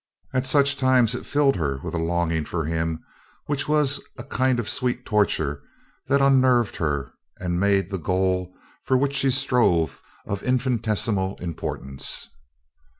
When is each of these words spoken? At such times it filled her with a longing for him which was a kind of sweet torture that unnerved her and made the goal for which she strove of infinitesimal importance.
At 0.33 0.47
such 0.47 0.77
times 0.77 1.13
it 1.13 1.27
filled 1.27 1.57
her 1.57 1.77
with 1.83 1.93
a 1.93 1.99
longing 1.99 2.43
for 2.43 2.65
him 2.65 3.03
which 3.45 3.67
was 3.69 4.01
a 4.17 4.23
kind 4.23 4.59
of 4.59 4.67
sweet 4.67 5.05
torture 5.05 5.61
that 6.07 6.21
unnerved 6.21 6.77
her 6.77 7.13
and 7.37 7.59
made 7.59 7.91
the 7.91 7.99
goal 7.99 8.51
for 8.81 8.97
which 8.97 9.13
she 9.17 9.29
strove 9.29 10.01
of 10.25 10.41
infinitesimal 10.41 11.35
importance. 11.39 12.27